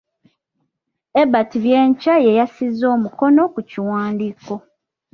Ebert 1.21 1.51
Byenkya 1.63 2.15
ye 2.25 2.31
yassizza 2.39 2.85
omukono 2.95 3.41
ku 3.53 3.59
kiwandiiko. 3.69 4.53